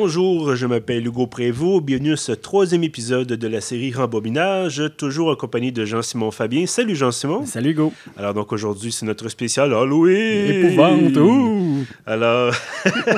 [0.00, 1.82] Bonjour, je m'appelle Hugo Prévost.
[1.82, 6.68] Bienvenue à ce troisième épisode de la série Rembobinage, toujours en compagnie de Jean-Simon Fabien.
[6.68, 7.44] Salut Jean-Simon.
[7.46, 7.92] Salut Hugo.
[8.16, 10.66] Alors donc aujourd'hui, c'est notre spécial Halloween.
[10.66, 11.16] Épouvante.
[11.16, 11.84] Ouh.
[12.06, 12.54] Alors,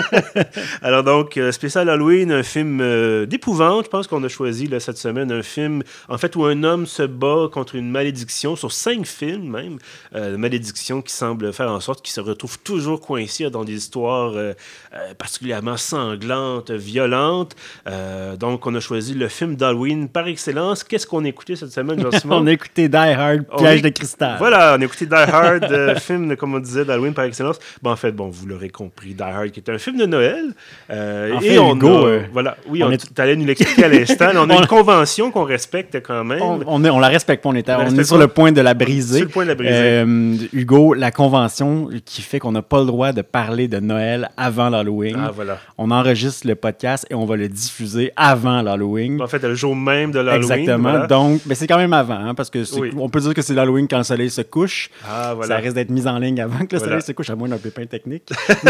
[0.83, 3.85] Alors donc, euh, spécial Halloween, un film euh, d'épouvante.
[3.85, 6.87] Je pense qu'on a choisi là, cette semaine un film, en fait, où un homme
[6.87, 9.79] se bat contre une malédiction, sur cinq films même.
[10.15, 14.33] Euh, malédiction qui semble faire en sorte qu'il se retrouve toujours coincé dans des histoires
[14.35, 14.55] euh,
[14.95, 17.55] euh, particulièrement sanglantes, violentes.
[17.89, 20.85] Euh, donc, on a choisi le film d'Halloween par excellence.
[20.85, 22.37] Qu'est-ce qu'on a écouté cette semaine, Jean-Simon?
[22.43, 24.37] On a écouté Die Hard, On Piège de cristal.
[24.39, 27.59] Voilà, on a écouté Die Hard, euh, film, comme on disait, d'Halloween par excellence.
[27.83, 30.45] Bon, en fait, bon, vous l'aurez compris, Die Hard, qui est un film de Noël.
[30.91, 33.85] Euh, En et on Hugo, a- euh, voilà, oui, on on, est- allais nous l'expliquer
[33.85, 34.29] à l'instant.
[34.35, 36.41] On a une convention qu'on respecte quand même.
[36.43, 38.29] On, on, est- on la respecte pas, on est, On la on est sur le
[38.29, 39.19] point de la briser.
[39.19, 40.49] Sur le point de la briser.
[40.53, 44.69] Hugo, la convention qui fait qu'on n'a pas le droit de parler de Noël avant
[44.71, 45.17] l'Halloween.
[45.19, 45.59] Ah, voilà.
[45.79, 49.21] On enregistre le podcast et on va le diffuser avant l'Halloween.
[49.21, 50.53] En fait, le jour même de l'Halloween.
[50.53, 50.91] Exactement.
[50.91, 51.07] voilà.
[51.07, 52.91] Donc, mais c'est quand même avant, hein, parce que Oui.
[52.99, 54.91] on peut dire que c'est l'Halloween quand le soleil se couche.
[55.09, 55.57] Ah, voilà.
[55.57, 56.85] Ça risque d'être mis en ligne avant que le Voilà.
[56.85, 58.31] soleil se couche, à moins d'un pépin technique.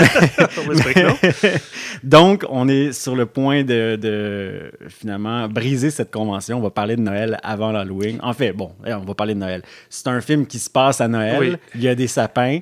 [2.02, 6.58] Donc, on est sur le point de, de, finalement briser cette convention.
[6.58, 8.18] On va parler de Noël avant l'Halloween.
[8.22, 9.62] En fait, bon, eh, on va parler de Noël.
[9.88, 11.38] C'est un film qui se passe à Noël.
[11.40, 11.56] Oui.
[11.74, 12.60] Il y a des sapins.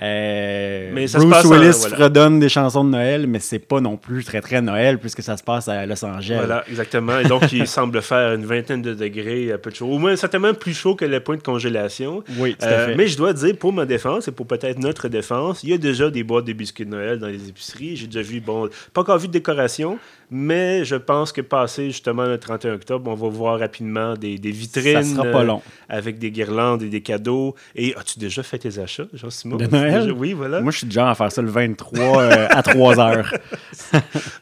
[0.00, 1.96] Euh, Mais ça se Bruce passe en- Willis voilà.
[1.96, 5.36] fredonne des chansons de Noël, mais c'est pas non plus très très Noël puisque ça
[5.36, 6.36] se passe à Los Angeles.
[6.38, 7.18] Voilà, exactement.
[7.18, 9.86] Et donc, il semble faire une vingtaine de degrés, un peu de chaud.
[9.88, 12.22] Au moins, certainement plus chaud que le point de congélation.
[12.38, 12.94] Oui, tout à Euh, fait.
[12.94, 15.78] mais je dois dire, pour ma défense et pour peut-être notre défense, il y a
[15.78, 17.96] déjà des boîtes de biscuits de Noël dans les épiceries.
[17.96, 19.98] J'ai déjà vu, bon, pas encore vu de décoration,
[20.30, 24.50] mais je pense que passé justement le 31 octobre, on va voir rapidement des, des
[24.50, 25.02] vitrines.
[25.02, 25.62] Ça sera pas euh, long.
[25.88, 27.54] Avec des guirlandes et des cadeaux.
[27.74, 29.56] Et as-tu déjà fait tes achats, Jean-Simon?
[29.56, 30.00] De Noël?
[30.02, 30.60] déjà- Oui, voilà.
[30.60, 33.32] Moi, je suis du genre à faire ça le 23 euh, à 3 heures.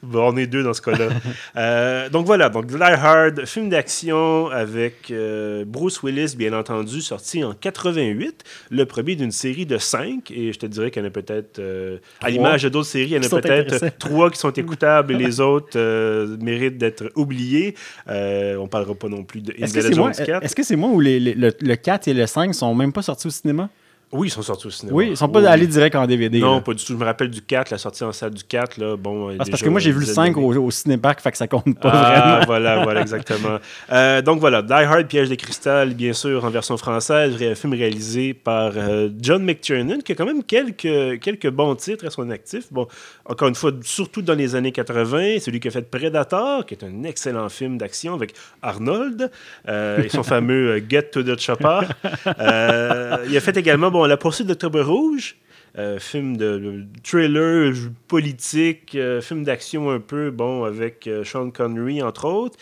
[0.03, 1.09] Bon, on est deux dans ce cas-là.
[1.57, 7.45] Euh, donc voilà, donc Die Hard, film d'action avec euh, Bruce Willis, bien entendu, sorti
[7.45, 11.09] en 88, le premier d'une série de cinq, et je te dirais qu'il y en
[11.09, 14.51] a peut-être, euh, à l'image d'autres séries, il y en a peut-être trois qui sont
[14.51, 17.75] écoutables et les autres euh, méritent d'être oubliés.
[18.09, 20.45] Euh, on parlera pas non plus de Est-ce que c'est moi, Jones 4.
[20.45, 22.93] est-ce que c'est moi où les- les- le, le 4 et le 5 sont même
[22.93, 23.69] pas sortis au cinéma?
[24.17, 24.97] Oui, ils sont sortis au cinéma.
[24.97, 25.47] Oui, ils sont pas Oui.
[25.47, 26.39] allés direct en DVD.
[26.41, 26.61] Non, là.
[26.61, 26.93] pas du tout.
[26.93, 28.79] Je me rappelle du 4, la sortie en salle du 4.
[28.79, 31.21] Là, bon, Ah, parce que moi, j'ai vu le une 5 dizaine au, au cinépark,
[31.21, 32.45] fait que ça compte pas Ah, vraiment.
[32.47, 33.59] voilà, voilà, exactement.
[33.93, 37.75] Euh, donc voilà, Die Hard, Piège de cristal, bien sûr, en version française, ré- film
[37.75, 42.31] réalisé par euh, John McTiernan, qui a quand même quelques, quelques bons titres à son
[42.31, 42.65] actif.
[42.71, 42.87] Bon,
[43.25, 46.85] encore une fois, surtout dans les années 80, celui qui a fait Predator, qui est
[46.85, 49.31] un excellent film d'action avec Arnold,
[49.69, 51.81] euh, et son fameux euh, Get to the Chopper.
[52.27, 55.37] Il a fait également bon, La poursuite d'Octobre Rouge.
[55.79, 57.75] euh, film de, thriller
[58.09, 62.57] politique, euh, film d'action un peu, bon, avec euh, Sean Connery, entre autres.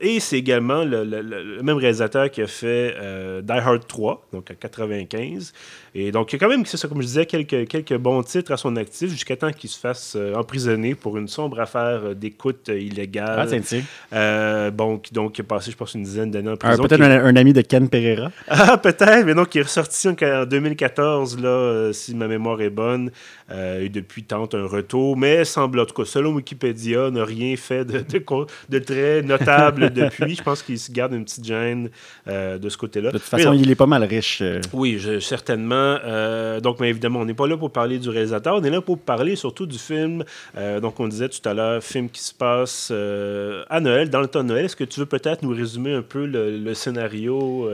[0.00, 2.94] Et c'est également le, même réalisateur qui a fait
[3.42, 5.52] Die Hard 3, donc en 95.
[6.00, 8.22] Et donc, il y a quand même, c'est ça, comme je disais, quelques, quelques bons
[8.22, 12.02] titres à son actif jusqu'à temps qu'il se fasse euh, emprisonner pour une sombre affaire
[12.04, 13.48] euh, d'écoute euh, illégale.
[13.50, 13.76] Ah.
[14.12, 16.84] Euh, bon, donc a passé, je pense, une dizaine d'années en prison.
[16.84, 18.30] Peut-être un, un ami de Ken Pereira.
[18.48, 22.60] ah, peut-être, mais donc il est ressorti en, en 2014, là, euh, si ma mémoire
[22.60, 23.10] est bonne,
[23.50, 27.82] et depuis tente un retour, mais semble, en tout cas, selon Wikipédia, n'a rien fait
[27.86, 30.34] de, de, con- de très notable depuis.
[30.36, 31.88] Je pense qu'il se garde une petite gêne
[32.26, 33.10] de ce côté-là.
[33.10, 34.42] De toute Mais façon, il est pas mal riche.
[34.74, 35.87] Oui, je- certainement.
[36.04, 38.80] Euh, donc, mais évidemment, on n'est pas là pour parler du réalisateur, on est là
[38.80, 40.24] pour parler surtout du film.
[40.56, 44.20] Euh, donc, on disait tout à l'heure, film qui se passe euh, à Noël, dans
[44.20, 44.64] le temps de Noël.
[44.66, 47.68] Est-ce que tu veux peut-être nous résumer un peu le, scénario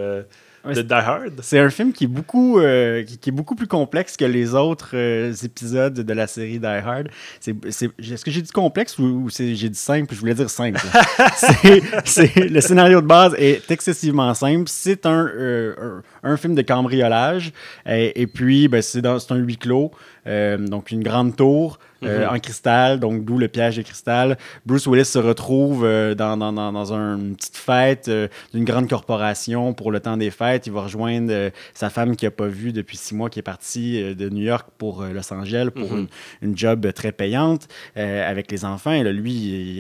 [0.71, 1.33] de c'est- Die Hard?
[1.43, 4.55] C'est un film qui est beaucoup, euh, qui, qui est beaucoup plus complexe que les
[4.55, 7.09] autres euh, épisodes de la série Die Hard.
[7.41, 10.15] C'est, c'est- est-ce que j'ai dit complexe ou, ou j'ai dit simple?
[10.15, 10.81] Je voulais dire simple.
[11.37, 14.65] c'est, c'est- le scénario de base est excessivement simple.
[14.67, 17.53] C'est un, euh, un, un film de cambriolage.
[17.87, 19.91] Et, et puis, ben, c'est un huis clos.
[20.27, 21.79] Euh, donc, une grande tour.
[22.03, 24.37] euh, en cristal, donc d'où le piège de cristal.
[24.67, 28.11] Bruce Willis se retrouve euh, dans, dans, dans, dans un- une petite fête
[28.53, 30.67] d'une grande corporation pour le temps des fêtes.
[30.67, 34.15] Il va rejoindre sa femme qu'il n'a pas vue depuis six mois, qui est partie
[34.15, 36.09] de New York pour Los Angeles pour une,
[36.43, 38.93] une job très payante euh, avec les enfants.
[38.93, 39.33] Et là, lui,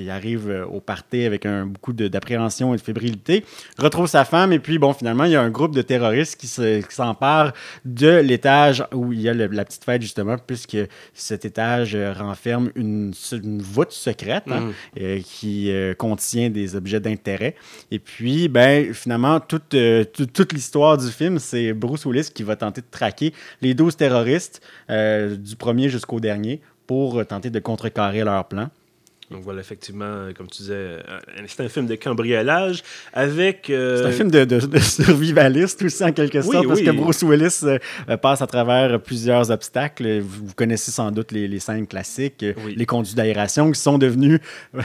[0.04, 3.44] il arrive au party avec un, beaucoup de- d'appréhension et de fébrilité,
[3.78, 6.46] retrouve sa femme, et puis, bon, finalement, il y a un groupe de terroristes qui
[6.46, 7.52] se- qui s'empare
[7.84, 10.76] de l'étage où il y a le- la petite fête, justement, puisque
[11.12, 14.70] cet étage euh, renferme une, une voûte secrète hein,
[15.00, 17.54] euh, qui euh, contient des objets d'intérêt.
[17.90, 19.76] Et puis, ben, finalement, toute,
[20.12, 23.32] toute- toute l'histoire du film, c'est Bruce Willis qui va tenter de traquer
[23.62, 28.68] les 12 terroristes, du premier jusqu'au dernier, pour tenter de contrecarrer leur plan.
[29.34, 30.98] Donc voilà, effectivement, comme tu disais,
[31.48, 32.82] c'est un film de cambriolage
[33.12, 33.64] avec.
[33.66, 37.64] C'est un film de, de, survivaliste aussi, en quelque sorte, parce que Bruce Willis
[38.22, 40.20] passe à travers plusieurs obstacles.
[40.20, 42.44] Vous, connaissez sans doute les, les scènes classiques,
[42.76, 44.38] les conduits d'aération qui sont devenus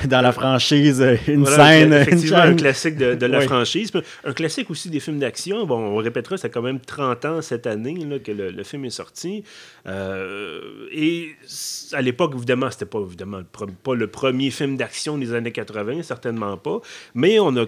[0.06, 1.94] dans la franchise une scène.
[1.94, 3.92] Effectivement, un classique de, la franchise.
[4.24, 5.66] Un classique aussi des films d'action.
[5.66, 8.90] Bon, on répétera, c'est quand même 30 ans cette année là, que le, film est
[8.90, 9.44] sorti.
[9.88, 11.36] Euh, et
[11.94, 13.42] à l'époque, évidemment, c'était pas évidemment
[13.84, 16.80] pas le premier film d'action des années 80, certainement pas.
[17.14, 17.66] Mais on a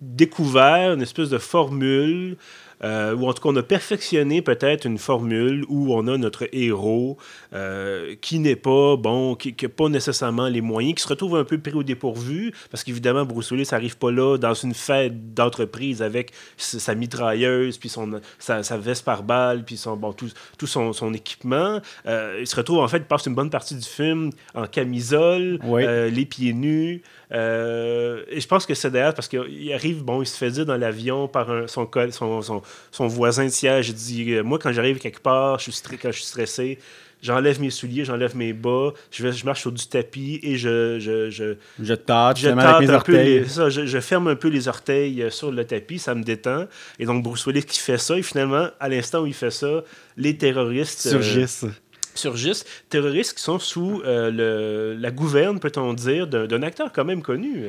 [0.00, 2.36] découvert une espèce de formule
[2.82, 6.48] euh, ou en tout cas on a perfectionné peut-être une formule où on a notre
[6.52, 7.18] héros
[7.52, 11.44] euh, qui n'est pas, bon, qui n'a pas nécessairement les moyens, qui se retrouve un
[11.44, 16.02] peu pris au dépourvu, parce qu'évidemment, Bruce Willis n'arrive pas là dans une fête d'entreprise
[16.02, 20.92] avec sa mitrailleuse, puis son, sa, veste par balle, puis son, bon, tout, tout son,
[20.92, 21.80] son équipement.
[22.06, 25.58] Euh, il se retrouve, en fait, il passe une bonne partie du film en camisole,
[25.64, 27.02] les pieds nus.
[27.32, 30.76] Et je pense que c'est d'ailleurs parce qu'il arrive, bon, il se fait dire dans
[30.76, 34.98] l'avion par un, son, son, son, son voisin de siège, il dit Moi, quand j'arrive
[34.98, 36.78] quelque part, je suis quand je suis stressé,
[37.22, 40.98] j'enlève mes souliers, j'enlève mes bas, je, vais, je marche sur du tapis et je.
[40.98, 43.48] Je, je, je tâte, je, avec mes orteils.
[43.48, 46.66] ça, je, ferme un peu les orteils euh, sur le tapis, ça me détend.
[46.98, 49.84] Et donc, Bruce Willis qui fait ça, et finalement, à l'instant où il fait ça,
[50.16, 51.06] les terroristes.
[51.06, 51.70] Euh,
[52.14, 52.64] surgissent.
[52.88, 57.66] terroristes qui sont sous euh, le, la gouverne, peut-on dire, d'un acteur quand même connu.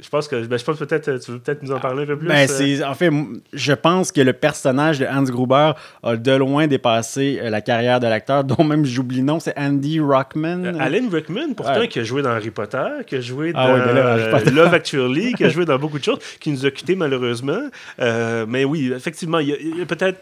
[0.00, 2.06] Je pense que ben, je pense peut-être euh, tu veux peut-être nous en parler un
[2.06, 2.28] peu plus.
[2.28, 2.84] Ben, euh.
[2.84, 3.10] en fait,
[3.52, 5.72] je pense que le personnage de Hans Gruber
[6.02, 9.56] a de loin dépassé euh, la carrière de l'acteur, dont même j'oublie le nom, c'est
[9.58, 10.78] Andy Rockman.
[10.78, 14.74] Alan Rickman, pourtant, qui a joué dans Harry Potter, qui a joué ah dans Love
[14.74, 17.68] Actually, qui a joué dans beaucoup de choses, qui nous a quittés malheureusement.
[17.98, 20.20] mais oui, effectivement, il y a peut-être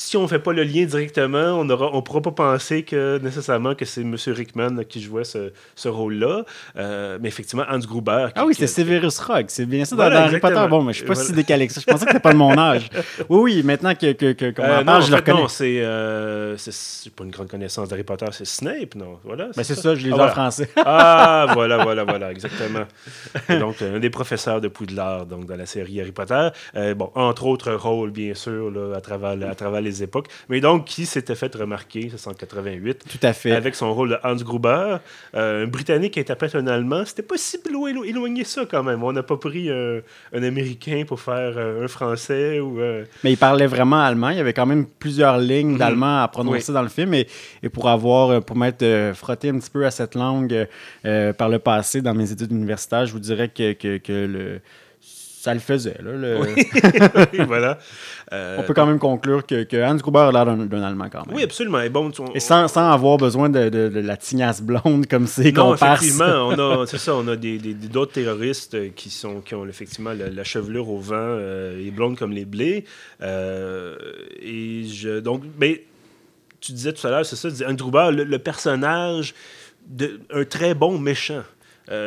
[0.00, 3.18] si on ne fait pas le lien directement, on ne on pourra pas penser que
[3.18, 4.16] nécessairement que c'est M.
[4.28, 6.44] Rickman qui jouait ce, ce rôle-là.
[6.76, 8.28] Euh, mais effectivement, Hans Gruber.
[8.34, 9.46] ah oui, c'est Severus Rock.
[9.48, 10.66] C'est bien ça dans, Harry Potter.
[10.70, 11.82] Bon, mais je ne suis pas si décalé que ça.
[11.82, 12.88] Je pensais que c'était pas de mon âge.
[13.28, 15.40] Oui, oui, maintenant que, que, que qu'on euh, en parle, je le reconnais.
[15.40, 16.56] Non, c'est euh,
[17.14, 19.18] pas une grande connaissance d'Harry Potter, c'est Snape, non?
[19.24, 19.48] Voilà.
[19.56, 19.94] Mais c'est ça.
[19.94, 20.68] je l'ai ah, en français.
[20.84, 22.86] ah, voilà, voilà, voilà, exactement.
[23.48, 26.48] donc, un des professeurs de Poudlard, donc, dans la série Harry Potter.
[26.76, 30.28] Euh, bon, entre autres rôles, bien sûr, là, à travers, à travers les époques.
[30.48, 33.04] Mais donc, qui s'était fait remarquer, c'est en 88.
[33.08, 33.52] Tout à fait.
[33.52, 34.96] Avec son rôle de Hans Gruber.
[35.34, 37.04] Euh, un Britannique qui interprète un Allemand.
[37.04, 37.58] C'était pas si
[38.06, 39.02] éloigné ça quand même.
[39.02, 42.60] On n'a pas pris un Américain pour faire euh, un Français.
[42.60, 42.80] ou.
[42.80, 44.30] Euh, Mais il parlait vraiment allemand.
[44.30, 45.78] Il y avait quand même plusieurs lignes mhm.
[45.78, 47.14] d'allemand à prononcer dans le film.
[47.14, 47.26] Et,
[47.62, 50.66] et, pour avoir, pour m'être frotté un petit peu à cette langue
[51.36, 54.60] par le passé dans mes études universitaires, je vous dirais que, que, que le
[55.40, 55.96] ça le faisait.
[56.02, 56.38] Là,
[57.32, 57.40] oui.
[57.46, 57.78] voilà.
[58.30, 61.26] Euh, on peut quand même conclure que, que Hans Gruber a l'air d'un Allemand quand
[61.26, 61.34] même.
[61.34, 61.80] Oui, absolument.
[61.80, 65.76] Et, bon, Et sans, sans, avoir besoin de, de, la tignasse blonde comme c'est qu'on
[65.76, 66.02] passe.
[66.02, 66.48] effectivement.
[66.48, 70.12] on a, c'est ça, on a d'autres des, d'autres terroristes qui, sont, qui ont effectivement
[70.12, 72.84] la, chevelure au vent euh, et blondes comme les blés.
[73.22, 73.96] Euh,
[74.42, 75.84] et je, donc, mais
[76.60, 79.34] tu disais tout à l'heure, c'est ça, Hans Gruber, le, personnage,
[79.88, 81.44] de, un très bon méchant.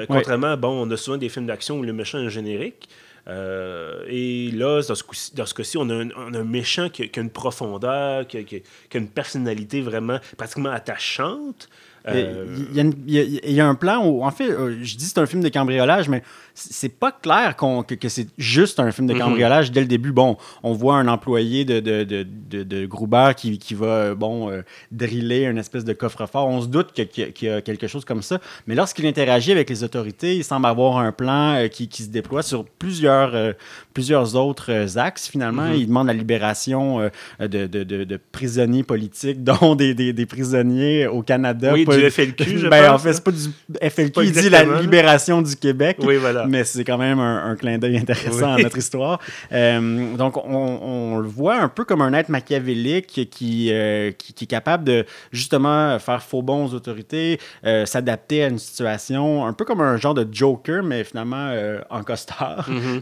[0.08, 2.88] Contrairement, bon, on a souvent des films d'action où le méchant est générique.
[3.28, 8.38] Euh, et là, dans ce, cas-ci, on, a un méchant qui a, une profondeur, qui
[8.38, 11.70] a, une personnalité vraiment pratiquement attachante.
[12.12, 15.50] Il y, a un plan où, en fait, euh, je dis c'est un film de
[15.50, 16.22] cambriolage, mais
[16.55, 19.19] c'est pas clair que, c'est juste un film de mhm.
[19.19, 20.12] cambriolage dès le début.
[20.12, 24.62] Bon, on voit un employé de, de, de, de, Gruber qui, qui va, bon, euh,
[24.91, 26.48] driller une espèce de coffre-fort.
[26.48, 27.07] On se doute qu'il
[27.41, 28.39] y, a quelque chose comme ça.
[28.67, 32.10] Mais lorsqu'il interagit avec les autorités, il semble avoir un plan euh, qui, qui, se
[32.10, 33.53] déploie sur plusieurs, euh,
[33.93, 35.27] plusieurs autres axes.
[35.27, 35.75] Finalement, mhm.
[35.75, 41.74] il demande la libération de, de, prisonniers politiques, dont des, des, des, prisonniers au Canada.
[41.74, 43.50] Oui, du FLQ, je ben, En fait, c'est pas du
[43.90, 45.98] FLQ, il dit la libération du Québec.
[46.02, 49.20] Oui, voilà mais c'est quand même un, clin d'œil intéressant à notre histoire.
[49.52, 54.48] Euh, donc, on, le voit un peu comme un être machiavélique qui, euh, qui, est
[54.48, 59.66] capable de justement faire faux bons aux autorités, euh, s'adapter à une situation, un peu
[59.66, 61.54] comme un genre de Joker, mais finalement
[61.90, 62.70] en costard.
[62.70, 63.02] Mm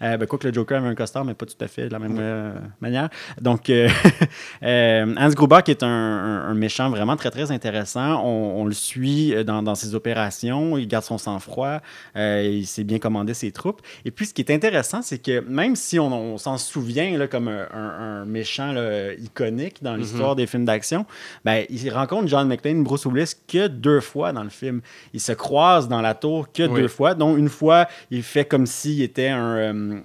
[0.00, 1.98] ben, quoi que le Joker avait un costard, mais pas tout à fait de la
[1.98, 3.08] même manière.
[3.40, 3.70] Donc,
[4.62, 9.74] Hans Gruber, qui est un, méchant vraiment très, très intéressant, on, le suit dans, dans,
[9.74, 11.80] ses opérations, il garde son sang-froid,
[12.16, 13.80] il s'est bien commandé ses troupes.
[14.04, 17.48] Et puis, ce qui est intéressant, c'est que même si on, s'en souvient là, comme
[17.48, 18.74] un, méchant
[19.18, 20.00] iconique dans mhm.
[20.00, 21.06] l'histoire des films d'action,
[21.44, 24.80] ben, il rencontre John McClane, Bruce Willis, que deux fois dans le film.
[25.14, 28.66] Il se croise dans la tour que deux fois, dont une fois, il fait comme
[28.66, 29.56] s'il était un...
[29.56, 30.00] Euh,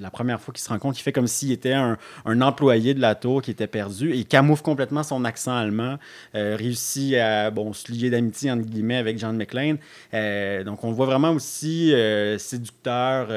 [0.00, 1.96] la première fois qu'il se rencontre, il fait comme s'il était un,
[2.40, 5.98] employé de la tour qui était perdu et il camoufle complètement son accent allemand,
[6.34, 9.78] euh, réussit à, à bon, se lier d'amitié entre guillemets avec John McClane.
[10.14, 13.28] Euh, donc on le voit vraiment aussi euh, séducteur.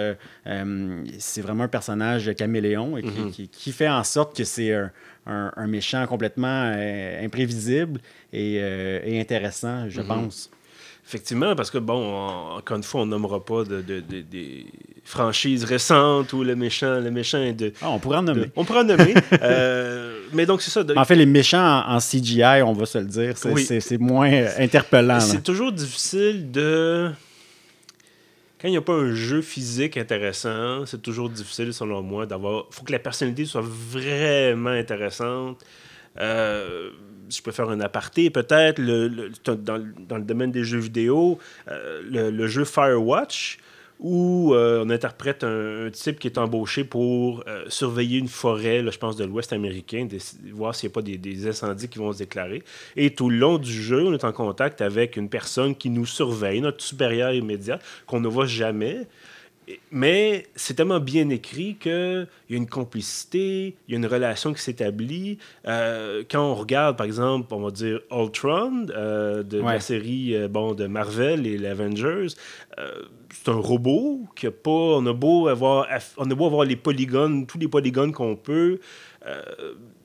[1.19, 3.11] c'est vraiment un personnage caméléon et Mhm.
[3.11, 4.91] qui, qui- qui fait en sorte que c'est un,
[5.27, 6.71] un- un méchant complètement
[7.23, 7.99] imprévisible
[8.33, 10.07] et, et intéressant, je Mhm.
[10.07, 10.49] pense.
[11.05, 14.65] Effectivement, parce que, bon, on- encore une fois, on nommera pas de, de- de- des
[15.03, 17.73] franchises récentes où le méchant, le méchant est de...
[17.81, 18.45] Ah, on pourrait en nommer.
[18.55, 19.13] on pourra en nommer.
[19.41, 20.83] Euh, mais donc, c'est ça.
[20.83, 23.97] de- En fait, les méchants en, en CGI, on va se le dire, c'est Oui.
[23.99, 25.19] moins euh, interpellant.
[25.19, 27.09] C'est toujours difficile de.
[28.61, 32.65] Quand il n'y a pas un jeu physique intéressant, c'est toujours difficile, selon moi, d'avoir.
[32.71, 35.57] Il faut que la personnalité soit vraiment intéressante.
[36.19, 36.91] Euh,
[37.29, 38.77] je peux faire un aparté, peut-être.
[38.79, 43.57] Le, le- dans, le- dans le domaine des jeux vidéo, euh, le, le jeu Firewatch,
[44.01, 48.97] où euh, on interprète un, type qui est embauché pour euh, surveiller une forêt, je
[48.97, 50.07] pense, de l'Ouest américain,
[50.53, 52.63] voir s'il n'y a pas des, des incendies qui vont se déclarer.
[52.95, 56.07] Et tout le long du jeu, on est en contact avec une personne qui nous
[56.07, 57.77] surveille, notre supérieur immédiat,
[58.07, 59.05] qu'on ne voit jamais.
[59.91, 64.53] Mais c'est tellement bien écrit qu'il y a une complicité, il y a une relation
[64.53, 65.37] qui s'établit.
[65.67, 69.73] Euh, quand on regarde, par exemple, on va dire Ultron euh, de, Ouais.
[69.73, 72.27] la série euh, bon, de Marvel et les Avengers,
[72.79, 72.91] euh,
[73.33, 74.69] c'est un robot qui a pas.
[74.71, 75.87] On a beau avoir,
[76.17, 78.79] on a beau avoir les polygones, tous les polygones qu'on peut.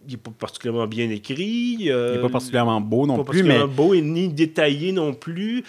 [0.07, 1.77] Euh, il n'est pas particulièrement bien écrit.
[1.81, 5.15] Il n'est pas particulièrement beau non pas plus, mais particulièrement beau et ni détaillé non
[5.15, 5.65] plus.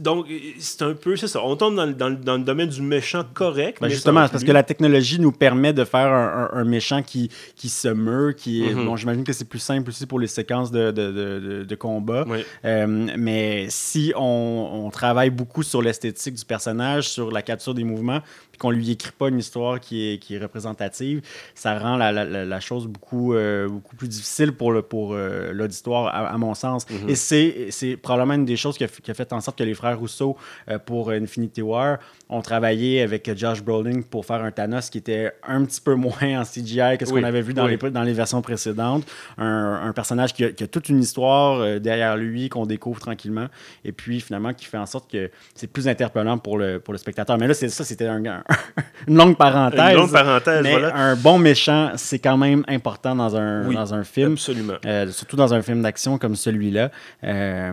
[0.00, 0.26] Donc,
[0.58, 1.42] c'est un peu, c'est ça.
[1.44, 3.78] On tombe dans, le- dans dans le domaine du méchant correct.
[3.80, 4.46] Ben mais justement, parce plus.
[4.46, 8.36] que la technologie nous permet de faire un, un- un méchant qui, qui se meurt,
[8.36, 8.74] qui est...
[8.74, 8.86] Mhm.
[8.86, 11.74] Bon, j'imagine que c'est plus simple aussi pour les séquences de, de, de, de- de
[11.74, 12.24] combat.
[12.28, 12.38] Oui.
[12.64, 17.84] Euh, mais si on, on travaille beaucoup sur l'esthétique du personnage, sur la capture des
[17.84, 21.20] mouvements, puis qu'on lui écrit pas une histoire qui est, qui est représentative,
[21.54, 25.12] ça rend la, la- la- la chose beaucoup, euh, beaucoup plus difficile pour le pour
[25.14, 26.86] euh, l'auditoire, à, à mon sens.
[26.90, 27.08] Mhm.
[27.08, 29.58] Et c'est c'est probablement une des choses qui a, f- qui a fait en sorte
[29.58, 30.36] que les frères Rousseau,
[30.70, 35.32] euh, pour Infinity War, ont travaillé avec Josh Brolin pour faire un Thanos qui était
[35.46, 37.78] un petit peu moins en CGI que ce Oui, qu'on avait vu dans, oui.
[37.82, 39.04] les, dans les versions précédentes.
[39.38, 43.00] Un, un personnage qui a, qui a toute une histoire euh, derrière lui qu'on découvre
[43.00, 43.46] tranquillement
[43.84, 46.98] et puis finalement qui fait en sorte que c'est plus interpellant pour le, pour le
[46.98, 47.36] spectateur.
[47.38, 48.42] Mais là, c'est ça, c'était un- un-
[49.08, 49.80] une longue parenthèse.
[49.92, 50.94] Une longue parenthèse, mais voilà.
[50.96, 54.32] un bon méchant, c'est quand même important dans un, Oui, dans un film.
[54.32, 54.74] Absolument.
[54.86, 56.90] Euh, surtout dans un film d'action comme celui-là,
[57.22, 57.72] euh,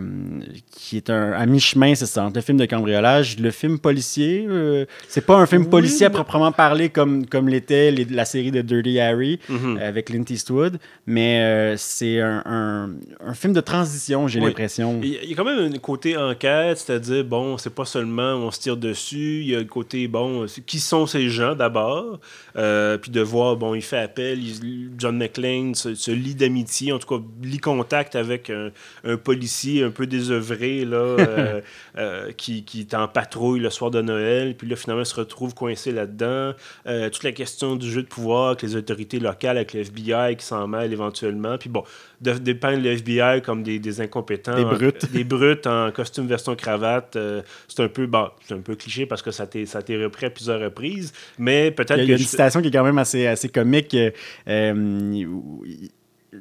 [0.71, 4.45] qui est un, à mi-chemin, c'est ça, entre le film de cambriolage, le film policier.
[4.47, 8.51] euh, c'est pas un film Oui, policier à proprement parler comme, comme l'était la série
[8.51, 9.77] de Dirty Harry Mhm.
[9.79, 12.89] euh, avec Clint Eastwood, mais c'est un, un-
[13.25, 14.47] un film de transition, j'ai Oui.
[14.47, 14.99] l'impression.
[15.03, 18.59] Il y a- quand même un côté enquête, c'est-à-dire, bon, c'est pas seulement on se
[18.59, 22.19] tire dessus, il y a le côté, bon, qui sont ces gens d'abord,
[22.55, 27.07] puis de voir, bon, il fait appel, il- John McClane se lie d'amitié, en tout
[27.07, 28.71] cas, lie contact avec un,
[29.03, 31.61] un policier un peu désœuvré, là, euh,
[31.97, 35.15] euh, qui, qui est en patrouille le soir de Noël, puis là, finalement, il se
[35.15, 36.53] retrouve coincé là-dedans.
[36.87, 40.35] Euh, toute la question du jeu de pouvoir avec les autorités locales, avec le FBI
[40.37, 41.83] qui s'en mêle éventuellement, puis bon,
[42.21, 44.55] de dépeindre le FBI comme des, des incompétents.
[44.55, 45.11] Des en- brutes.
[45.11, 47.15] des brutes en costume veston cravate.
[47.15, 50.01] euh, c'est un peu bon, c'est un peu cliché parce que ça t'est ça été
[50.01, 52.27] repris à plusieurs reprises, mais peut-être Il y a, il y que a une je-
[52.29, 53.93] citation qui est quand même assez, assez comique.
[53.95, 54.11] euh,
[54.47, 55.25] euh,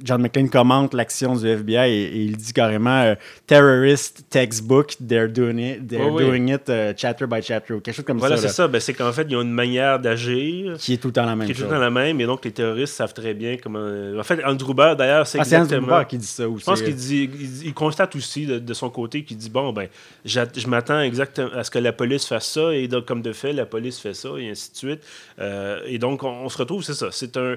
[0.04, 3.14] John McClane commente l'action du FBI et, et il dit carrément euh,
[3.48, 6.24] Terrorist textbook, they're doing it, they're Ouais, ouais.
[6.26, 8.42] doing it uh, chapter by chapter, ou quelque chose comme voilà, ça.
[8.42, 8.68] c'est là, ça.
[8.68, 11.34] Ben, c'est qu'en fait, ils ont une manière d'agir Qui est tout le temps la
[11.34, 13.56] même qui est tout le temps la même, et donc les terroristes savent très bien
[13.60, 13.84] comment.
[14.18, 15.88] En fait, Andrew Barr, d'ailleurs, c'est Ah, c'est exactement.
[15.88, 16.60] Gruber qui dit ça aussi.
[16.60, 19.72] Je pense qu'il dit, il, il constate aussi de, de son côté qu'il dit bon
[19.72, 19.88] ben,
[20.24, 23.52] je m'attends exactement à ce que la police fasse ça et donc comme de fait
[23.52, 25.00] la police fait ça et ainsi de suite.
[25.40, 27.56] Euh, et donc on, on se retrouve c'est ça, c'est un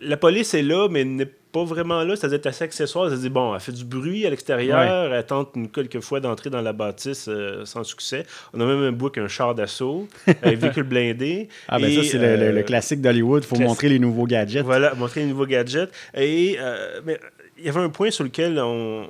[0.00, 3.60] la police est là mais n'est pas vraiment là, c'est-à-dire assez accessoire, c'est-à-dire bon, elle
[3.60, 7.64] fait du bruit à l'extérieur, elle tente une quelques fois d'entrer dans la bâtisse euh,
[7.64, 8.26] sans succès.
[8.52, 10.06] On a même un book un char d'assaut,
[10.42, 11.48] un véhicule blindé.
[11.68, 13.44] Ah, ben Et, ça, c'est le, le- le euh, classique d'Hollywood.
[13.44, 13.68] Il faut classique.
[13.68, 14.62] montrer les nouveaux gadgets.
[14.64, 15.90] voilà, montrer les nouveaux gadgets.
[16.14, 17.18] Et euh, mais
[17.58, 19.08] il y avait un point sur lequel on,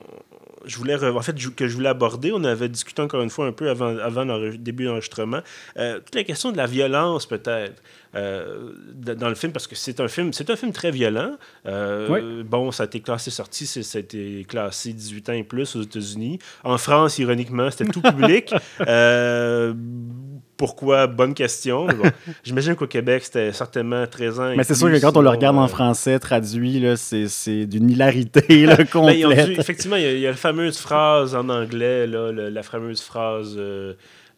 [0.69, 2.31] je voulais, en fait, je- que je voulais aborder.
[2.33, 5.41] On avait discuté encore une fois un peu avant, avant le début de l'enregistrement.
[5.79, 7.83] Euh, toute la question de la violence, peut-être,
[8.15, 11.37] euh, dans le film, parce que c'est un film, c'est un film très violent.
[11.67, 12.45] Euh, Oui.
[12.45, 15.83] Bon, ça a été classé sorti, ça a été classé 18 ans et plus aux
[15.83, 16.39] États-Unis.
[16.65, 18.53] En France, ironiquement, c'était tout public.
[20.59, 21.87] Euh, pourquoi Bonne question.
[21.87, 22.11] Bon,
[22.45, 24.51] J'imagine qu'au Québec, c'était certainement 13 ans.
[24.51, 27.91] et Mais c'est sûr que quand on le regarde euh, en français traduit, c'est, d'une
[27.91, 28.85] hilarité là, ben,
[29.47, 32.49] dû- effectivement, il y, a, il y a la fameuse phrase en anglais, là, le-
[32.49, 33.95] la fameuse phrase euh,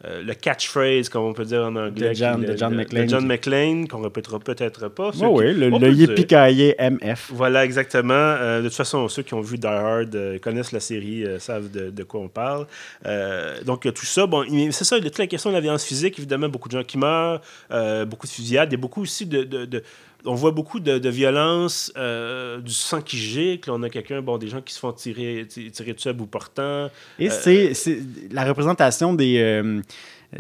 [0.07, 2.09] euh, le catchphrase, comme on peut dire en anglais.
[2.11, 5.09] De John, qui- de le- John le- de John McClane, qu'on répétera peut-être pas.
[5.09, 6.11] Oh qui- oui, le, on le dire.
[6.11, 6.27] yippee
[6.79, 7.31] MF.
[7.35, 8.15] Voilà, exactement.
[8.15, 11.71] Euh, de toute façon, ceux qui ont vu Die Hard euh, connaissent la série, savent
[11.71, 12.67] de, de quoi on parle.
[13.67, 16.19] Donc, tout ça, bon, il- c'est ça, de toute la question de la violence physique,
[16.19, 17.41] évidemment, beaucoup de gens qui meurent,
[18.07, 19.83] beaucoup de fusillades, et beaucoup aussi de-
[20.25, 23.71] on voit beaucoup de, de violence, euh, du sang qui gicle.
[23.71, 26.27] On a quelqu'un, bon, des gens qui se font tirer, ti- tirer dessus à bout
[26.27, 26.91] portant.
[27.19, 28.01] Et Euh, c'est c'est
[28.31, 29.39] la représentation des.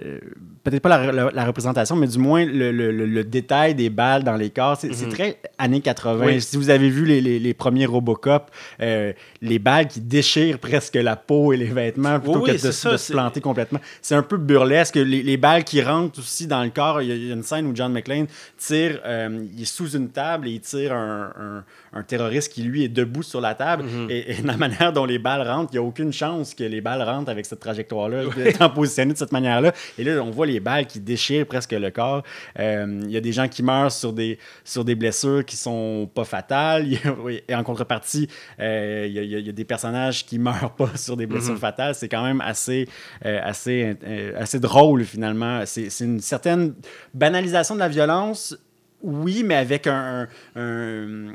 [0.02, 0.18] Euh,
[0.62, 3.88] Peut-être pas la, la- la représentation, mais du moins le, le- le- le détail des
[3.88, 4.76] balles dans les corps.
[4.78, 5.08] C'est Mhm.
[5.08, 6.26] très années 80.
[6.26, 6.40] Oui.
[6.42, 8.50] Si vous avez vu les, les- les premiers Robocop,
[8.82, 12.52] euh, les balles qui déchirent presque la peau et les vêtements plutôt Oui, oui, que
[12.52, 13.80] de, c'est ça, de se planter complètement.
[14.02, 14.96] C'est un peu burlesque.
[14.96, 17.00] Les, les balles qui rentrent aussi dans le corps.
[17.00, 18.26] Il y a, il y a une scène où John McClane
[18.58, 22.62] tire, euh, il est sous une table et il tire un, un- un terroriste qui,
[22.62, 23.84] lui, est debout sur la table.
[23.84, 24.06] Mhm.
[24.10, 27.02] et, la manière dont les balles rentrent, il n'y a aucune chance que les balles
[27.02, 29.72] rentrent avec cette trajectoire-là, étant positionnées de cette manière-là.
[29.98, 32.22] Et là, on voit les balles qui déchirent presque le corps.
[32.58, 36.08] Euh, Il y a des gens qui meurent sur des, sur des blessures qui sont
[36.14, 36.86] pas fatales.
[37.48, 41.16] Et en contrepartie, euh, il y, a- y y des personnages qui meurent pas sur
[41.16, 41.58] des blessures Mhm.
[41.60, 41.94] fatales.
[41.94, 42.88] C'est quand même assez,
[43.24, 43.96] euh, assez,
[44.36, 45.62] assez drôle, finalement.
[45.66, 46.74] C'est une certaine
[47.14, 48.56] banalisation de la violence,
[49.02, 51.34] oui, mais avec un- un- un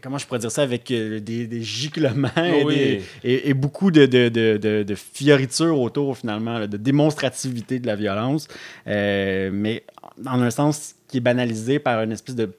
[0.00, 2.74] comment je pourrais dire ça, avec euh, des, des giclements et, Oui.
[2.74, 7.78] des- et- et beaucoup de, de, de, de- de fioritures autour, finalement, là, de démonstrativité
[7.78, 8.48] de la violence,
[8.86, 9.84] euh, mais
[10.26, 12.50] en un sens qui est banalisé par une espèce de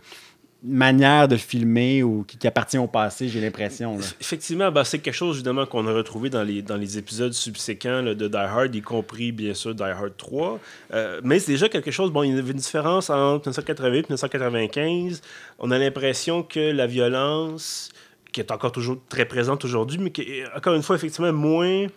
[0.64, 3.98] manière de filmer ou qui, appartient au passé, j'ai l'impression.
[4.20, 8.36] Effectivement, ben, c'est quelque chose évidemment qu'on a retrouvé dans les, épisodes subséquents de Die
[8.36, 10.60] Hard, y compris bien sûr Die Hard 3.
[10.94, 14.02] Euh, mais c'est déjà quelque chose, bon, il y avait une différence entre 1988 et
[14.02, 15.22] 1995.
[15.60, 17.90] On a l'impression que la violence,
[18.32, 21.88] qui est encore toujours très présente aujourd'hui, mais qui est encore une fois effectivement moins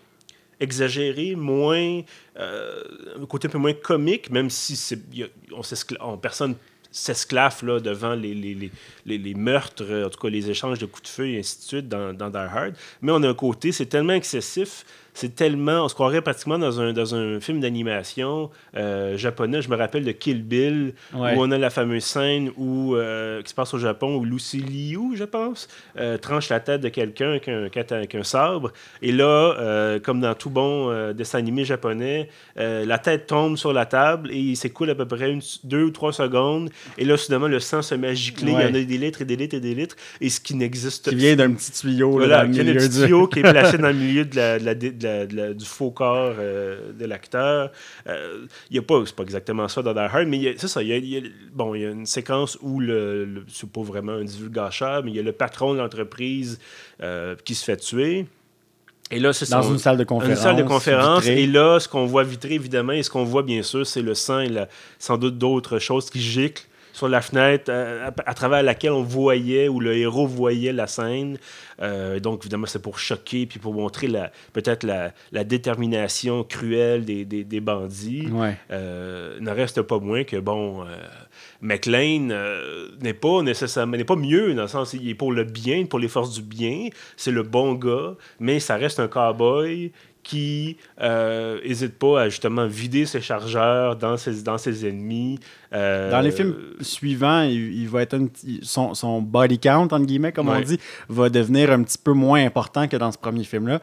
[0.61, 2.01] exagérée, moins
[2.39, 2.83] euh,
[3.21, 5.01] un côté un peu moins comique, même si c'est,
[5.53, 5.61] on
[6.01, 6.55] on- personne
[6.95, 8.71] s'esclaffe devant les, les,
[9.05, 11.63] les, les, meurtres, en tout cas les échanges de coups de feu et ainsi de
[11.63, 12.75] suite dans, dans Die Hard.
[13.03, 16.81] Mais on a un côté, c'est tellement excessif, c'est tellement, on se croirait pratiquement dans
[16.81, 19.63] un, dans un film d'animation euh, japonais.
[19.63, 21.35] Je me rappelle de Kill Bill, Ouais.
[21.37, 24.59] où on a la fameuse scène où, euh, qui se passe au Japon où Lucy
[24.59, 28.73] Liu, je pense, euh, tranche la tête de quelqu'un avec un, avec un sabre.
[29.03, 34.31] Et là, comme dans tout bon dessin animé japonais, la tête tombe sur la table
[34.33, 36.71] et il s'écoule à peu près une, deux ou trois secondes.
[36.99, 38.53] Et là, soudainement, le sang se met à gicler.
[38.53, 39.97] Il y en a des litres et des litres et des litres.
[40.21, 42.65] Et ce qui n'existe Qui vient d'un petit tuyau là, voilà, dans le qui est
[42.65, 44.75] le milieu petit du- tuyau qui est placé dans le milieu de la, de la-
[44.75, 47.71] de la- de la- du faux corps euh, de l'acteur.
[48.09, 50.83] Euh, Il y a pas, c'est pas exactement ça dans Die Hard, mais c'est ça.
[50.83, 53.45] il y a- il y a- bon, il y a une séquence où le, le-
[53.49, 56.59] c'est pas vraiment un divulgateur, mais il y a le patron de l'entreprise
[57.03, 58.27] euh, qui se fait tuer.
[59.11, 60.39] Et là, c'est dans son- une salle de une conférence.
[60.41, 61.23] salle de conférence.
[61.25, 61.43] vitrée.
[61.43, 64.15] Et là, ce qu'on voit vitré, évidemment, et ce qu'on voit, bien sûr, c'est le
[64.15, 66.65] sang et la- sans doute d'autres choses qui giclent
[66.95, 70.87] sur la fenêtre euh, à, à travers laquelle on voyait ou le héros voyait la
[70.87, 71.37] scène.
[71.83, 77.05] Euh, donc, évidemment, c'est pour choquer puis pour montrer la, peut-être la, la détermination cruelle
[77.05, 78.29] des, des, des bandits.
[78.31, 78.57] Ouais.
[78.71, 80.97] Euh, ne reste pas moins que, bon, euh,
[81.61, 85.43] McLean euh, n'est pas nécessairement, n'est pas mieux dans le sens, il est pour le
[85.43, 89.91] bien, pour les forces du bien, c'est le bon gars, mais ça reste un cowboy
[90.25, 90.77] qui
[91.65, 95.39] n'hésite pas à justement vider ses chargeurs dans ses, dans ses ennemis.
[95.73, 98.27] Euh, Dans les films suivants, il, il va être un
[98.63, 102.45] son, son body count, entre guillemets, comme on dit, va devenir un petit peu moins
[102.45, 103.81] important que dans ce premier film-là.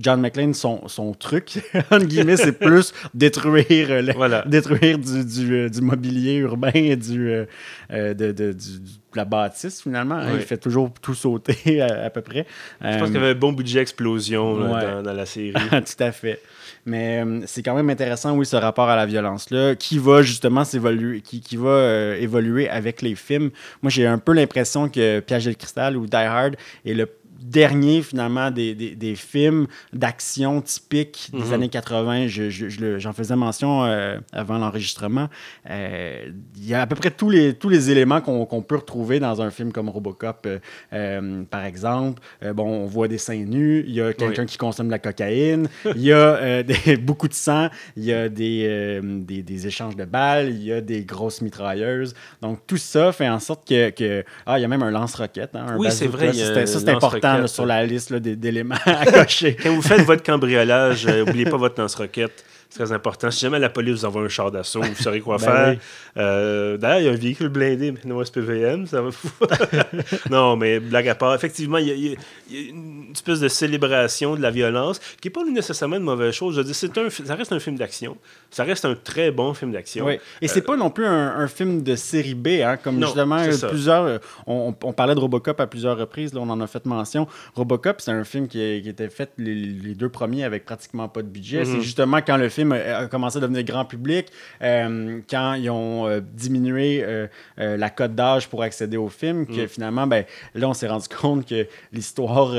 [0.00, 4.42] John McClane, son, son truc, entre guillemets, c'est plus détruire, euh, le- Voilà.
[4.46, 7.46] détruire du, du, euh, du mobilier urbain et du, euh,
[7.92, 8.80] euh, de, de- du-
[9.18, 10.14] la bâtisse, finalement.
[10.14, 10.28] hein.
[10.34, 12.46] Il fait toujours tout sauter à, à peu près.
[12.80, 14.92] Je pense qu'il y avait un bon budget explosion là, Euh, ouais.
[14.96, 15.52] dans, dans la série.
[15.70, 16.40] Tout à fait.
[16.86, 20.64] Mais euh, c'est quand même intéressant, oui, ce rapport à la violence-là, qui va justement
[20.64, 23.50] s'évoluer, qui, qui va euh, évoluer avec les films.
[23.82, 27.06] Moi, j'ai un peu l'impression que Piège de cristal ou Die Hard est le
[27.38, 31.52] dernier, finalement, des, des, des films d'action typiques des Mhm.
[31.52, 32.26] années 80.
[32.26, 35.28] Je- je- je J'en faisais mention euh, avant l'enregistrement.
[35.70, 38.76] Euh, Il y a à peu près tous les, tous les éléments qu'on qu'on peut
[38.76, 40.46] retrouver dans un film comme Robocop,
[40.92, 42.20] euh, par exemple.
[42.54, 45.68] Bon, on voit des seins nus, il y a quelqu'un qui consomme de la cocaïne,
[45.94, 49.00] il y a des- beaucoup de sang, il y a des,
[49.42, 52.14] des, échanges de balles, il y a des grosses mitrailleuses.
[52.42, 53.90] Donc, tout ça fait en sorte que...
[53.90, 55.50] que- ah, il y a même un lance-roquette.
[55.54, 56.88] hein, Oui, c'est vrai, Ça, c'est- c'est
[57.34, 57.48] important là, lance-roquette.
[57.48, 59.56] sur la liste d'éléments à cocher.
[59.60, 62.44] Quand vous faites votre cambriolage, euh, oubliez pas votre lance-roquette.
[62.70, 63.30] C'est très important.
[63.30, 65.68] Si jamais la police vous envoie un char d'assaut, vous saurez quoi Ben faire.
[65.70, 65.78] oui.
[66.18, 69.28] Euh, D'ailleurs, il y a un véhicule blindé maintenant SPVM, ça va fou.
[70.30, 72.16] non, mais blague à part, effectivement, il y, a, y a-
[72.50, 76.34] y a une espèce de célébration de la violence qui n'est pas nécessairement une mauvaise
[76.34, 76.56] chose.
[76.56, 78.16] Je veux dire, un, ça reste un film d'action.
[78.50, 80.04] Ça reste un très bon film d'action.
[80.04, 80.18] Oui.
[80.42, 83.38] Et c'est pas non plus un, un film de série B, hein, comme Non, justement
[83.38, 84.04] euh, plusieurs.
[84.04, 87.26] euh, On, on parlait de Robocop à plusieurs reprises, là, on en a fait mention.
[87.54, 91.22] Robocop, c'est un film qui, qui était fait les, les deux premiers avec pratiquement pas
[91.22, 91.60] de budget.
[91.60, 91.64] Mhm.
[91.76, 94.26] C'est justement quand le film a, a commencé à devenir grand public,
[94.62, 99.52] euh, quand ils ont euh, diminué euh, la cote d'âge pour accéder au film, que
[99.62, 99.68] Mhm.
[99.68, 102.52] finalement, ben, là, on s'est rendu compte que l'histoire,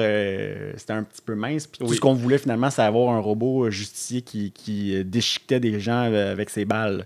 [0.77, 1.67] c'était un petit peu mince.
[1.67, 1.95] Puis tout Oui.
[1.95, 6.49] ce qu'on voulait finalement, c'est avoir un robot justicier qui, qui déchiquetait des gens avec
[6.49, 7.05] ses balles.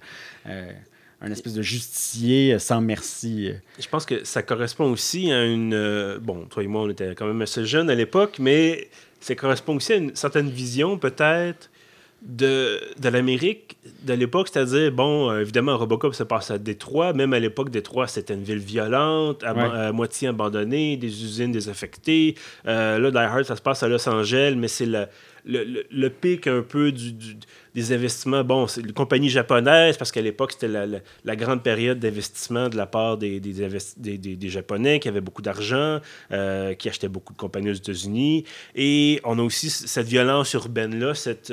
[1.26, 3.52] Un espèce de justicier sans merci.
[3.80, 5.74] Je pense que ça correspond aussi à une.
[5.74, 8.90] euh, bon, toi et moi, on était quand même assez jeunes à l'époque, mais
[9.22, 11.70] ça correspond aussi à une certaine vision, peut-être,
[12.26, 14.48] de, de l'Amérique de l'époque.
[14.52, 17.14] C'est-à-dire, bon, euh, évidemment, Robocop se passe à Détroit.
[17.14, 19.62] Même à l'époque, Détroit, c'était une ville violente, à, Ouais.
[19.64, 22.36] à moitié abandonnée, des usines désaffectées.
[22.66, 25.06] Euh, là, Die Hard, ça se passe à Los Angeles, mais c'est le,
[25.46, 27.36] le, le- le pic un peu du, du-
[27.76, 28.44] des investissements.
[28.46, 32.70] Bon, c'est une compagnie japonaise, parce qu'à l'époque, c'était la, la- la grande période d'investissement
[32.70, 33.52] de la part des, des,
[33.98, 36.00] des- des- des Japonais qui avaient beaucoup d'argent,
[36.32, 38.46] euh, qui achetaient beaucoup de compagnies aux États-Unis.
[38.76, 41.52] Et on a aussi cette violence urbaine-là, cette.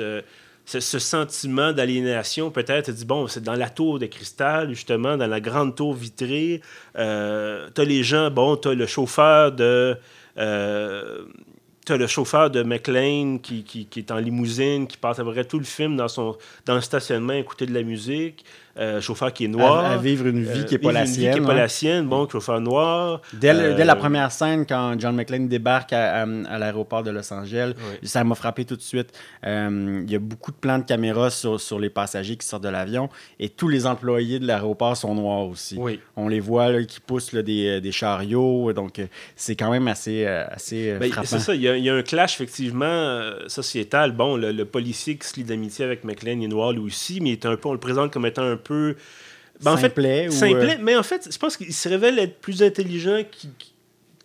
[0.65, 5.27] Ce, ce sentiment d'aliénation, peut-être, dit bon, c'est dans la tour de cristal, justement, dans
[5.27, 6.61] la grande tour vitrée.
[6.97, 9.97] Euh, t'as les gens, bon, t'as le chauffeur de.
[10.37, 11.25] Euh,
[11.83, 15.31] T'as le chauffeur de McLean qui, qui, qui est en limousine, qui passe à peu
[15.31, 18.45] près tout le film dans, son, dans le stationnement écouter de la musique.
[18.81, 19.85] Euh, chauffeur qui est noir.
[19.85, 21.33] À, à vivre une vie Euh, qui n'est pas vivre la une vie sienne.
[21.35, 21.55] qui n'est pas hein.
[21.55, 22.07] la sienne.
[22.07, 23.21] Bon, chauffeur noir.
[23.31, 27.03] Dès, le- Euh, dès la première scène, quand John McClane débarque à, à- à l'aéroport
[27.03, 29.09] de Los Angeles, ça m'a frappé tout de suite.
[29.45, 32.63] Euh, Il y a beaucoup de plans de caméra sur, sur les passagers qui sortent
[32.63, 35.75] de l'avion et tous les employés de l'aéroport sont noirs aussi.
[35.77, 35.99] Oui.
[36.15, 39.87] On les voit là, qui poussent là, des, des chariots, donc euh, c'est quand même
[39.87, 41.27] assez, euh, assez euh, Ben, frappant.
[41.27, 44.11] c'est ça, il y, a, il y a un clash effectivement euh, sociétal.
[44.13, 47.19] Bon, le, le policier qui se lie d'amitié avec McLean il est noir lui aussi,
[47.21, 48.70] mais il est un peu, on le présente comme étant un peu.
[49.63, 52.17] Ben, en fait, Simplet ou, simplet, euh, mais en fait, je pense qu'il se révèle
[52.17, 53.21] être plus intelligent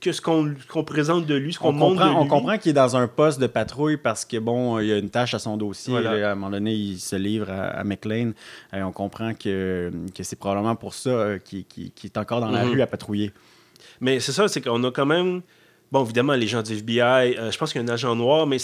[0.00, 2.96] que ce qu'on présente de lui, ce qu'on On montre on comprend qu'il est dans
[2.96, 5.90] un poste de patrouille parce que, bon, il y a une tâche à son dossier.
[5.92, 6.16] Voilà.
[6.16, 8.32] là, à un moment donné, il se livre à, à McLean.
[8.74, 11.64] Et on comprend que, que c'est probablement pour ça euh, qu'il
[12.04, 12.72] est encore dans la Mhm.
[12.72, 13.32] rue à patrouiller.
[14.00, 15.42] Mais c'est ça, c'est qu'on a quand même.
[15.92, 18.46] Bon, évidemment, les gens du FBI, euh, je pense qu'il y a un agent noir,
[18.46, 18.56] mais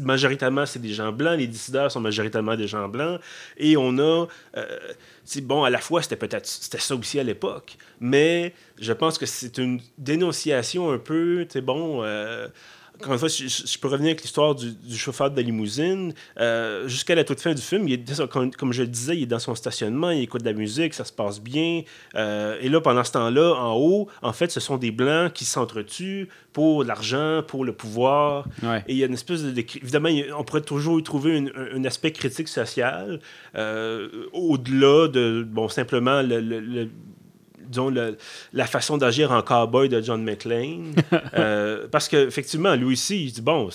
[0.00, 1.38] majoritairement, c'est des gens blancs.
[1.38, 3.20] Les décideurs sont majoritairement des gens blancs.
[3.56, 4.26] Et on a.
[4.56, 4.66] euh,
[5.42, 9.58] bon, à la fois, c'était peut-être ça aussi à l'époque, mais je pense que c'est
[9.58, 12.02] une dénonciation un peu, bon.
[12.02, 12.48] euh,
[12.98, 16.12] encore une fois, je, peux revenir avec l'histoire du, du chauffeur de la limousine.
[16.40, 19.22] Euh, Jusqu'à la toute fin du film, il est, comme, comme je le disais, il
[19.24, 21.82] est dans son stationnement, il écoute de la musique, ça se passe bien.
[22.14, 25.44] Euh, et là, pendant ce temps-là, en haut, en fait, ce sont des Blancs qui
[25.44, 28.46] s'entretuent pour l'argent, pour le pouvoir.
[28.62, 28.82] Ouais.
[28.88, 29.50] Et il y a une espèce de...
[29.50, 33.20] de- évidemment, on pourrait toujours y trouver une- un, un aspect critique social,
[33.56, 36.40] euh, au-delà de, bon, simplement le...
[36.40, 36.88] le- le-
[37.68, 38.16] disons, le-
[38.52, 40.94] la façon d'agir en cowboy de John McClane.
[41.38, 43.68] Euh, parce qu'effectivement, lui aussi, il dit, bon,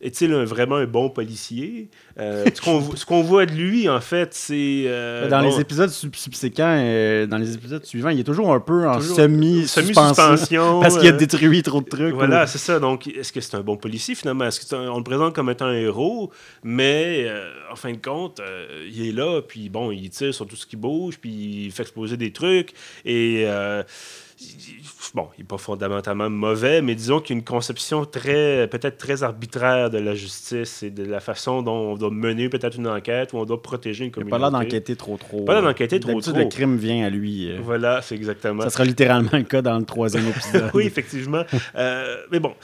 [0.00, 1.88] est-il un- vraiment un bon policier?
[2.18, 4.84] Euh, ce qu'on qu'on voit de lui, en fait, c'est...
[4.86, 8.52] euh, dans bon, les épisodes sub- subséquents, euh, dans les épisodes suivants, il est toujours
[8.52, 10.80] un peu en semi-suspension.
[10.82, 12.14] parce qu'il a détruit trop de trucs.
[12.14, 12.78] Voilà, ou- c'est ça.
[12.78, 14.44] Donc, est-ce que c'est un bon policier finalement?
[14.46, 16.30] Est-ce que c'est un- on le présente comme étant un héros,
[16.62, 17.26] mais
[17.70, 18.40] en fin de compte,
[18.90, 21.82] il est là, puis bon, il tire sur tout ce qui bouge, puis il fait
[21.82, 22.72] exploser des trucs,
[23.04, 23.82] et euh,
[24.40, 24.80] il-
[25.14, 28.96] bon, il n'est pas fondamentalement mauvais, mais disons qu'il y a une conception très, peut-être
[28.96, 32.86] très arbitraire de la justice et de la façon dont on doit mener peut-être une
[32.86, 34.30] enquête ou on doit protéger une Il n'a communauté.
[34.30, 35.44] pas l'air d'enquêter trop trop.
[35.44, 36.32] Pas l'air d'enquêter trop, trop.
[36.36, 37.50] le crime vient à lui.
[37.50, 37.58] euh.
[37.60, 38.62] Voilà, c'est exactement.
[38.62, 40.70] Ça sera littéralement le cas dans le troisième épisode.
[40.74, 41.42] oui, effectivement.
[41.74, 42.54] Euh, mais bon,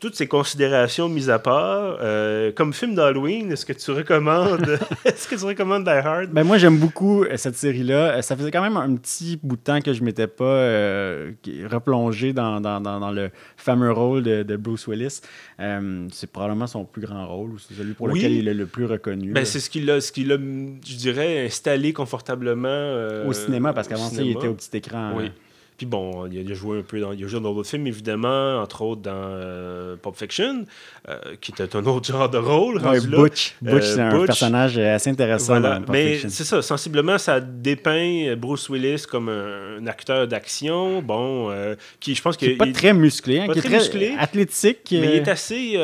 [0.00, 5.26] toutes ces considérations mises à part, euh, comme film d'Halloween, est-ce que tu recommandes est-ce
[5.28, 6.30] que tu recommandes Die Hard?
[6.30, 8.16] Ben moi, j'aime beaucoup euh, cette série-là.
[8.18, 11.32] Euh, Ça faisait quand même un petit bout de temps que je m'étais pas euh,
[11.70, 15.20] replongé dans, dans, dans, dans le fameux rôle de, de Bruce Willis.
[15.60, 18.18] Euh, c'est probablement son plus grand rôle, ou c'est celui pour Oui.
[18.20, 19.32] lequel il est le plus reconnu.
[19.32, 23.88] Ben, c'est ce qu'il a, ce qu'il a, je dirais, installé confortablement au cinéma, parce
[23.88, 25.12] qu'avant ça, il était au petit écran.
[25.16, 25.26] Oui.
[25.26, 25.32] hein.
[25.78, 28.60] Puis bon, il a, joué un peu dans, il a joué dans d'autres films, évidemment,
[28.60, 30.64] entre autres dans euh, Pulp Fiction,
[31.08, 32.78] euh, qui était un autre genre de rôle.
[32.84, 33.00] Ouais.
[33.00, 33.54] Butch.
[33.62, 34.26] Butch, Euh, c'est un Butch.
[34.26, 35.76] personnage assez intéressant Voilà.
[35.76, 41.00] dans Pulp Mais c'est ça, sensiblement, ça dépeint Bruce Willis comme un, un acteur d'action,
[41.00, 41.50] bon,
[42.00, 43.78] qui, je pense Qui que est pas il- très musclé, hein, pas qui est très
[43.78, 44.88] musclé, athlétique.
[44.90, 45.78] mais il est assez.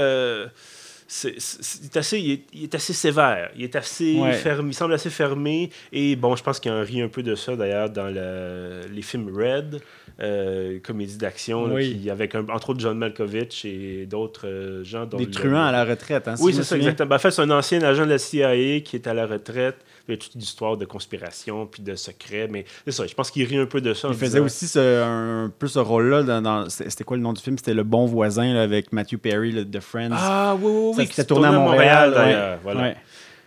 [1.17, 3.51] C'est, c'est- il est assez, il est, il est assez sévère.
[3.57, 4.33] Il est assez Ouais.
[4.33, 4.71] fermé.
[4.71, 5.71] Il semble assez fermé.
[5.93, 8.09] Et bon, je pense qu'il y a un ri un peu de ça d'ailleurs dans
[8.13, 9.81] le- les films Red,
[10.21, 12.11] euh, comédie d'action, Oui.
[12.11, 15.07] avec un- entre autres John Malkovich et d'autres euh, gens.
[15.07, 16.27] dont Des le- truands à la retraite.
[16.27, 16.85] Hein, si Oui, c'est ça, souviens.
[16.89, 17.09] exactement.
[17.11, 19.77] Ben, en fait, c'est un ancien agent de la CIA qui est à la retraite.
[20.07, 22.47] Il y a toute une histoire de conspiration puis de secrets.
[22.51, 24.09] Mais c'est ça, je pense qu'il rit un peu de ça.
[24.09, 26.23] Il faisait disant- aussi ce- un, peu ce rôle-là.
[26.23, 27.57] Dans, dans- c'était quoi le nom du film?
[27.57, 30.11] C'était Le Bon Voisin là, avec Matthew Perry le, de Friends.
[30.13, 31.07] Ah oui, oui, oui.
[31.07, 32.13] c'était qui tourné à Montréal.
[32.15, 32.59] ouais.
[32.63, 32.81] Voilà.
[32.83, 32.97] Ouais.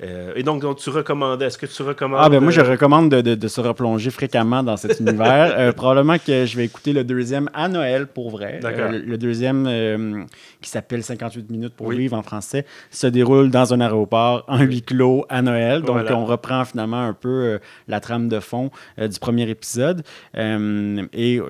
[0.04, 2.20] Euh, et donc, donc, tu recommandais, est-ce que tu recommandes.
[2.22, 5.56] Ah ben moi je recommande de, de- de se replonger fréquemment dans cet univers.
[5.58, 8.60] Euh, probablement que je vais écouter le deuxième à Noël pour vrai.
[8.62, 8.86] D'accord.
[8.86, 10.24] Euh, le, le deuxième euh,
[10.62, 11.98] qui s'appelle 58 minutes pour Oui.
[11.98, 15.82] vivre en français se déroule dans un aéroport en huis clos à Noël.
[15.82, 16.16] Donc Voilà.
[16.16, 20.04] on reprend finalement un peu la trame de fond du premier épisode.
[20.36, 21.42] Et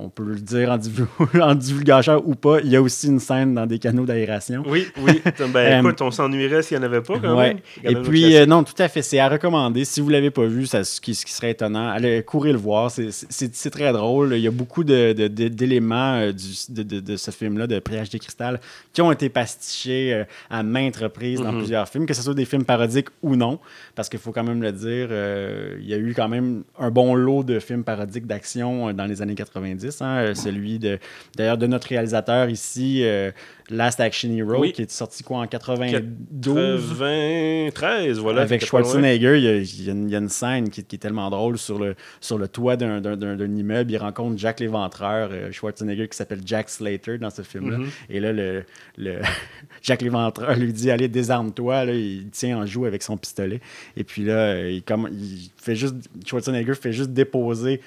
[0.00, 1.06] on peut le dire en, divu-
[1.40, 4.62] en divulgateur ou pas, il y a aussi une scène dans des canaux d'aération.
[4.66, 5.20] Oui, oui.
[5.38, 7.48] Ben, Euh, écoute, on s'ennuierait s'il n'y en avait pas quand Ouais.
[7.54, 7.58] même.
[7.82, 9.84] Quand Et même puis, euh, non, tout à fait, c'est à recommander.
[9.84, 12.52] Si vous ne l'avez pas vu, ça, ce, qui, ce qui serait étonnant, allez courir
[12.54, 12.90] le voir.
[12.90, 14.34] C'est- très drôle.
[14.34, 16.32] Il y a beaucoup de- de- de- d'éléments euh,
[16.68, 18.60] de, ce film-là, de Priage des Cristal,
[18.92, 21.58] qui ont été pastichés à maintes reprises dans Mhm.
[21.58, 23.58] plusieurs films, que ce soit des films parodiques ou non.
[23.94, 26.90] Parce qu'il faut quand même le dire, euh, il y a eu quand même un
[26.90, 29.89] bon lot de films parodiques d'action dans les années 90.
[30.00, 30.98] Hein, euh, celui de,
[31.36, 33.30] d'ailleurs, de notre réalisateur ici, euh,
[33.70, 34.72] Last Action Hero, Oui.
[34.72, 38.42] qui est sorti quoi en 92 13, voilà.
[38.42, 38.64] avec.
[38.64, 40.96] Schwarzenegger, il y, a, il y a une, il y a une scène qui, qui
[40.96, 43.90] est tellement drôle sur le, sur le toit d'un, d'un- d'un- d'un immeuble.
[43.92, 47.78] Il rencontre Jack l'Éventreur, euh, Schwarzenegger, qui s'appelle Jack Slater dans ce film-là.
[47.78, 47.88] Mhm.
[48.08, 48.64] Et là, le,
[48.98, 49.18] le
[49.82, 51.84] Jack l'Éventreur lui dit Allez, désarme-toi.
[51.86, 53.60] Il tient en joue avec son pistolet.
[53.96, 55.94] Et puis là, il, comme, il fait juste,
[56.26, 57.80] Schwarzenegger fait juste déposer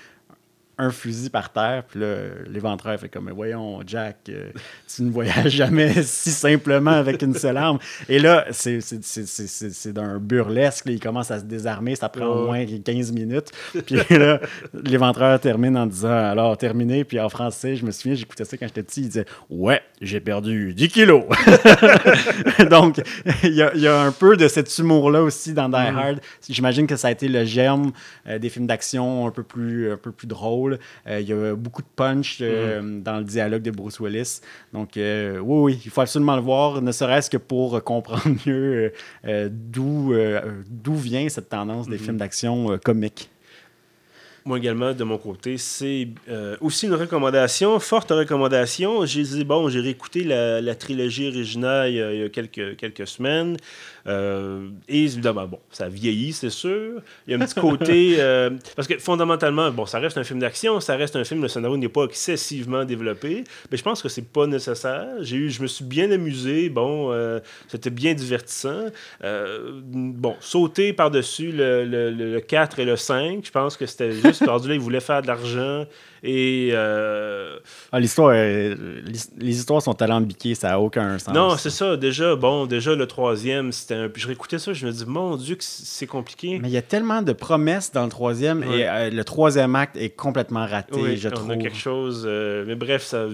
[0.77, 2.15] un fusil par terre, puis là,
[2.49, 4.49] l'éventreur fait comme, Mais voyons, Jack, euh,
[4.93, 7.77] tu ne voyages jamais si simplement avec une seule arme.
[8.09, 11.45] Et là, c'est- c'est- c'est c'est- c'est- c'est d'un burlesque, là, il commence à se
[11.45, 13.51] désarmer, ça prend au moins 15 minutes.
[13.85, 14.39] Puis là,
[14.73, 18.65] l'éventreur termine en disant, alors, terminé, puis en français, je me souviens, j'écoutais ça quand
[18.67, 21.23] j'étais petit, il disait, ouais, j'ai perdu 10 kilos.
[22.69, 23.01] Donc,
[23.43, 26.19] il y, a, il y a un peu de cet humour-là aussi dans Die Hard.
[26.49, 27.91] J'imagine que ça a été le germe
[28.27, 30.62] euh, des films d'action un peu plus, un peu plus drôles.
[30.71, 34.41] Euh, il y a beaucoup de punch euh, dans le dialogue de Bruce Willis.
[34.73, 38.93] Donc, euh, oui, oui, il faut absolument le voir, ne serait-ce que pour comprendre mieux
[39.49, 40.13] d'où
[40.69, 43.29] d'où vient cette tendance des films d'action comiques.
[44.45, 46.09] Moi également, de mon côté, c'est
[46.59, 49.05] aussi une recommandation, forte recommandation.
[49.05, 52.29] J'ai dit, bon, j'ai réécouté la, la trilogie originale il y a, il y a
[52.29, 53.55] quelques, quelques semaines.
[54.05, 57.01] Euh, et évidemment, bon, ça vieillit, c'est sûr.
[57.25, 58.15] Il y a un petit côté.
[58.19, 61.47] euh, parce que fondamentalement, bon, ça reste un film d'action, ça reste un film, le
[61.47, 63.43] scénario n'est pas excessivement développé.
[63.71, 65.07] Mais je pense que c'est pas nécessaire.
[65.21, 66.69] J'ai eu, je me suis bien amusé.
[66.69, 67.39] Bon, euh,
[67.69, 68.87] c'était bien divertissant.
[69.83, 74.11] Bon, sauter par-dessus le, le, le- le 4 et le 5, je pense que c'était
[74.11, 74.43] juste.
[74.47, 75.85] rendu là, ils voulaient faire de l'argent.
[76.23, 76.69] Et.
[76.73, 77.57] euh,
[77.91, 81.33] Ah, l'histoire, les histoires sont alambiquées, ça n'a aucun sens.
[81.33, 81.97] non, c'est ça.
[81.97, 84.09] Déjà, bon, déjà, le troisième, c'était un.
[84.09, 86.59] Puis je réécoutais ça, je me dis, mon Dieu, que c'est compliqué.
[86.61, 88.79] Mais il y a tellement de promesses dans le troisième Ouais.
[88.79, 91.51] et euh, le troisième acte est complètement raté, Oui, je on trouve.
[91.51, 92.23] a quelque chose.
[92.27, 93.25] euh, mais bref, ça,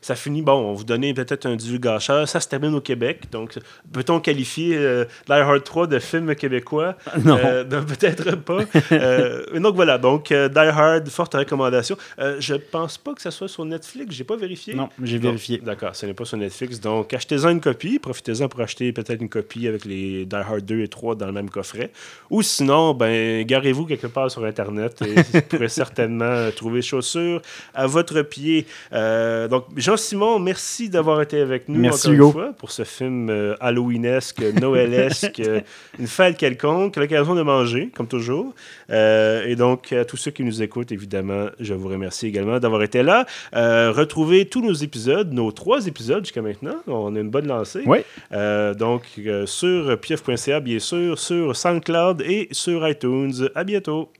[0.00, 0.42] ça finit.
[0.42, 2.28] Bon, on vous donnait peut-être un divulgateur.
[2.28, 3.24] Ça se termine au Québec.
[3.30, 3.58] Donc,
[3.92, 6.96] peut-on qualifier euh, Die Hard 3 de film québécois?
[7.24, 7.38] Non.
[7.70, 8.64] Non, peut-être pas.
[9.58, 11.96] Donc voilà, donc Die Hard, forte recommandation.
[12.18, 14.14] Je pense pas que ça soit sur Netflix.
[14.14, 14.74] J'ai pas vérifié.
[14.74, 15.58] Non, j'ai vérifié.
[15.58, 16.80] D'accord, ce n'est pas sur Netflix.
[16.80, 17.98] Donc, achetez-en une copie.
[17.98, 21.32] Profitez-en pour acheter peut-être une copie avec les Die Hard 2 et 3 dans le
[21.32, 21.90] même coffret.
[22.30, 27.42] Ou sinon, ben, garez-vous quelque part sur Internet et vous pourrez certainement euh, trouver chaussures
[27.74, 28.66] à votre pied.
[28.92, 32.26] Euh, donc, Jean-Simon, merci d'avoir été avec nous Merci, encore Hugo.
[32.26, 35.60] une fois pour ce film euh, Halloweenesque, Noëlesque, euh,
[35.98, 38.54] une fête quelconque, l'occasion de manger, comme toujours.
[38.90, 42.82] Euh, et donc, à tous ceux qui nous écoutent, évidemment, je vous remercie également d'avoir
[42.82, 43.26] été là.
[43.52, 46.76] Retrouvez tous nos épisodes, nos trois épisodes jusqu'à maintenant.
[46.86, 47.82] On a une bonne lancée.
[47.86, 47.98] Oui.
[48.30, 53.48] Donc, euh, sur pief.ca, bien sûr, sur SoundCloud et sur iTunes.
[53.54, 54.10] À bientôt.